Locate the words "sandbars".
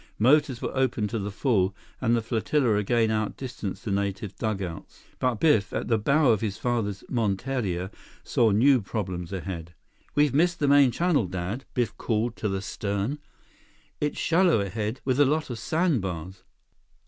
15.59-16.41